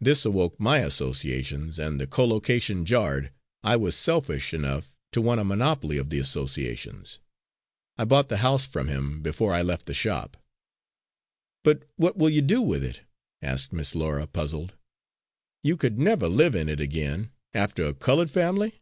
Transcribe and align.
This 0.00 0.24
awoke 0.24 0.58
my 0.58 0.78
associations, 0.78 1.78
and 1.78 2.00
the 2.00 2.06
collocation 2.06 2.86
jarred 2.86 3.30
I 3.62 3.76
was 3.76 3.94
selfish 3.94 4.54
enough 4.54 4.96
to 5.12 5.20
want 5.20 5.38
a 5.38 5.44
monopoly 5.44 5.98
of 5.98 6.08
the 6.08 6.18
associations. 6.18 7.18
I 7.98 8.06
bought 8.06 8.28
the 8.28 8.38
house 8.38 8.64
from 8.64 8.88
him 8.88 9.20
before 9.20 9.52
I 9.52 9.60
left 9.60 9.84
the 9.84 9.92
shop." 9.92 10.38
"But 11.62 11.82
what 11.96 12.16
will 12.16 12.30
you 12.30 12.40
do 12.40 12.62
with 12.62 12.82
it?" 12.82 13.02
asked 13.42 13.70
Miss 13.70 13.94
Laura, 13.94 14.26
puzzled. 14.26 14.76
"You 15.62 15.76
could 15.76 15.98
never 15.98 16.26
live 16.26 16.54
in 16.54 16.70
it 16.70 16.80
again 16.80 17.30
after 17.52 17.84
a 17.84 17.92
coloured 17.92 18.30
family?" 18.30 18.80